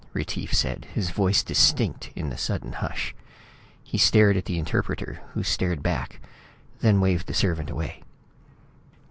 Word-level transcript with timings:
Retief 0.13 0.51
said, 0.51 0.87
his 0.95 1.11
voice 1.11 1.43
distinct 1.43 2.09
in 2.15 2.29
the 2.31 2.35
sudden 2.35 2.71
hush. 2.73 3.13
He 3.83 3.99
stared 3.99 4.35
at 4.35 4.45
the 4.45 4.57
interpreter, 4.57 5.21
who 5.35 5.43
stared 5.43 5.83
back, 5.83 6.19
then 6.79 6.99
waved 6.99 7.27
the 7.27 7.35
servant 7.35 7.69
away. 7.69 8.01